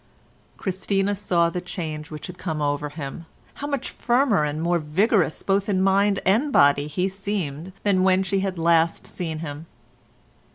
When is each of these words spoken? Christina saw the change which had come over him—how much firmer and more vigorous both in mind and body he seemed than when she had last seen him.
Christina 0.57 1.13
saw 1.13 1.51
the 1.51 1.61
change 1.61 2.09
which 2.09 2.25
had 2.25 2.39
come 2.39 2.59
over 2.59 2.89
him—how 2.89 3.67
much 3.67 3.91
firmer 3.91 4.43
and 4.43 4.59
more 4.59 4.79
vigorous 4.79 5.43
both 5.43 5.69
in 5.69 5.79
mind 5.79 6.19
and 6.25 6.51
body 6.51 6.87
he 6.87 7.07
seemed 7.07 7.71
than 7.83 8.01
when 8.01 8.23
she 8.23 8.39
had 8.39 8.57
last 8.57 9.05
seen 9.05 9.37
him. 9.45 9.67